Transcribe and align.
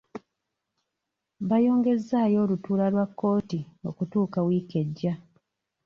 Bayongezzaayo 1.49 2.37
olutuula 2.45 2.85
lwa 2.93 3.05
kkooti 3.09 3.59
okutuuka 3.89 4.39
wiiki 4.47 4.75
ejja. 4.83 5.13